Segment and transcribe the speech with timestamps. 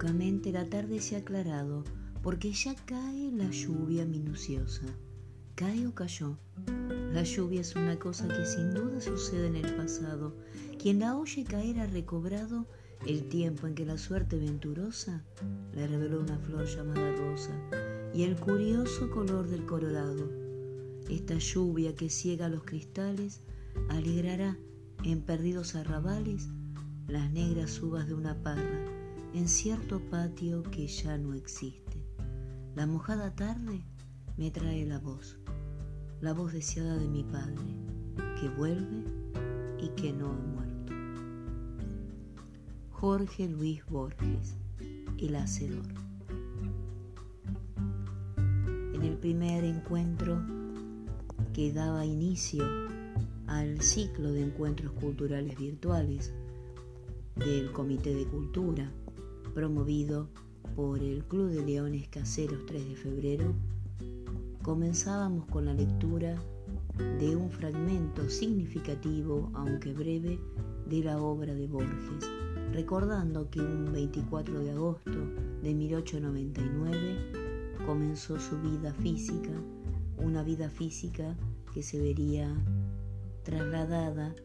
[0.00, 1.82] la tarde se ha aclarado
[2.22, 4.86] porque ya cae la lluvia minuciosa.
[5.56, 6.38] ¿Cae o cayó?
[7.12, 10.36] La lluvia es una cosa que sin duda sucede en el pasado.
[10.80, 12.66] Quien la oye caer ha recobrado
[13.06, 15.24] el tiempo en que la suerte venturosa
[15.74, 17.52] le reveló una flor llamada rosa
[18.14, 20.30] y el curioso color del colorado.
[21.08, 23.40] Esta lluvia que ciega los cristales
[23.88, 24.56] alegrará
[25.02, 26.48] en perdidos arrabales
[27.08, 28.97] las negras uvas de una parra
[29.34, 32.02] en cierto patio que ya no existe.
[32.74, 33.84] La mojada tarde
[34.36, 35.38] me trae la voz,
[36.20, 37.62] la voz deseada de mi padre,
[38.40, 39.04] que vuelve
[39.80, 40.92] y que no ha muerto.
[42.90, 44.56] Jorge Luis Borges,
[45.18, 45.86] El Hacedor.
[48.94, 50.40] En el primer encuentro
[51.52, 52.64] que daba inicio
[53.46, 56.32] al ciclo de encuentros culturales virtuales
[57.36, 58.92] del Comité de Cultura,
[59.58, 60.28] promovido
[60.76, 63.56] por el Club de Leones Caseros 3 de febrero,
[64.62, 66.40] comenzábamos con la lectura
[67.18, 70.38] de un fragmento significativo, aunque breve,
[70.88, 72.30] de la obra de Borges,
[72.72, 75.26] recordando que un 24 de agosto
[75.60, 79.50] de 1899 comenzó su vida física,
[80.18, 81.36] una vida física
[81.74, 82.54] que se vería
[83.42, 84.36] trasladada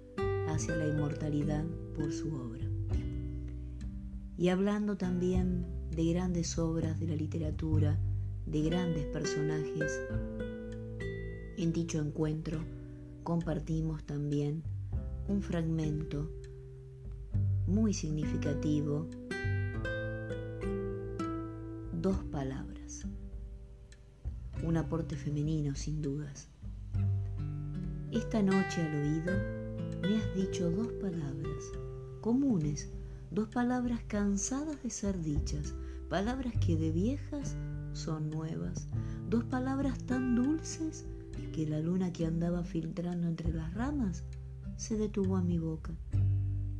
[0.48, 1.66] hacia la inmortalidad
[1.96, 2.73] por su obra.
[4.38, 8.00] Y hablando también de grandes obras de la literatura,
[8.46, 10.02] de grandes personajes,
[11.58, 12.60] en dicho encuentro
[13.24, 14.64] compartimos también
[15.28, 16.30] un fragmento
[17.68, 19.08] muy significativo,
[22.02, 23.06] dos palabras,
[24.64, 26.50] un aporte femenino sin dudas.
[28.12, 29.34] Esta noche al oído
[30.02, 31.64] me has dicho dos palabras
[32.20, 32.92] comunes
[33.34, 35.74] dos palabras cansadas de ser dichas,
[36.08, 37.56] palabras que de viejas
[37.94, 38.88] son nuevas,
[39.28, 41.08] dos palabras tan dulces
[41.52, 44.24] que la luna que andaba filtrando entre las ramas
[44.76, 45.96] se detuvo a mi boca.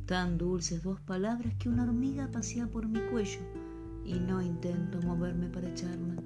[0.06, 3.40] Tan dulces dos palabras que una hormiga pasea por mi cuello
[4.04, 6.22] y no intento moverme para echarla.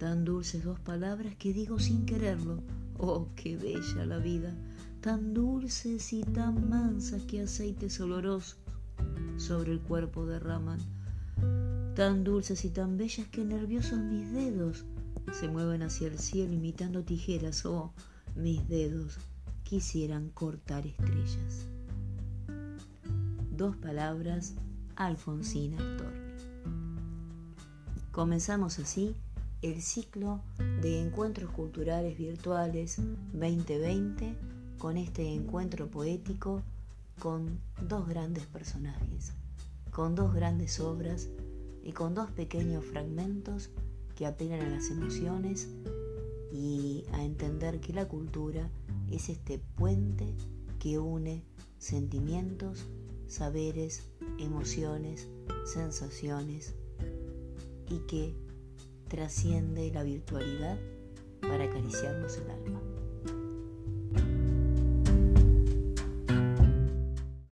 [0.00, 2.60] Tan dulces dos palabras que digo sin quererlo.
[2.96, 4.52] Oh, qué bella la vida.
[5.00, 8.58] Tan dulces y tan mansas que aceites olorosos
[9.38, 10.78] sobre el cuerpo derraman,
[11.94, 14.84] tan dulces y tan bellas que nerviosos mis dedos
[15.32, 17.92] se mueven hacia el cielo imitando tijeras, oh,
[18.34, 19.18] mis dedos
[19.64, 21.66] quisieran cortar estrellas.
[23.50, 24.54] Dos palabras,
[24.96, 26.28] Alfonsina Storni.
[28.12, 29.16] Comenzamos así
[29.62, 30.40] el ciclo
[30.80, 33.00] de encuentros culturales virtuales
[33.32, 34.36] 2020
[34.78, 36.62] con este encuentro poético
[37.18, 39.32] con dos grandes personajes,
[39.90, 41.28] con dos grandes obras
[41.82, 43.70] y con dos pequeños fragmentos
[44.14, 45.68] que apelan a las emociones
[46.52, 48.70] y a entender que la cultura
[49.10, 50.34] es este puente
[50.78, 51.44] que une
[51.78, 52.86] sentimientos,
[53.26, 54.02] saberes,
[54.38, 55.28] emociones,
[55.64, 56.74] sensaciones
[57.88, 58.34] y que
[59.08, 60.78] trasciende la virtualidad
[61.40, 62.77] para acariciarnos el alma.